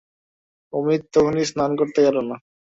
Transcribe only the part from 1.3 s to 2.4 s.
স্নান করতে গেল না।